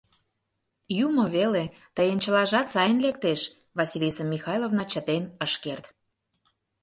—Юмо 1.05 1.23
веле, 1.35 1.63
тыйын 1.95 2.17
чылажат 2.23 2.67
сайын 2.73 2.97
лектеш,— 3.05 3.41
Василиса 3.77 4.23
Михайловна 4.33 4.83
чытен 4.91 5.23
ыш 5.45 5.53
керт. 5.63 5.85